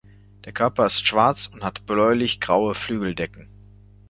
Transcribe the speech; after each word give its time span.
Der 0.45 0.51
Körper 0.51 0.87
ist 0.87 1.05
schwarz 1.05 1.45
und 1.45 1.63
hat 1.63 1.85
bläulich 1.85 2.39
graue 2.41 2.73
Flügeldecken. 2.73 3.47